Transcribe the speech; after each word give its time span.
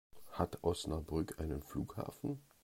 Hat 0.31 0.63
Osnabrück 0.63 1.39
einen 1.39 1.61
Flughafen? 1.61 2.41